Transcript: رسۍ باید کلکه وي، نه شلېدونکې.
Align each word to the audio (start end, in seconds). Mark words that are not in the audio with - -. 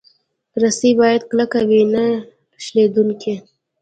رسۍ 0.61 0.91
باید 0.99 1.21
کلکه 1.29 1.59
وي، 1.69 1.81
نه 1.93 2.05
شلېدونکې. 2.65 3.35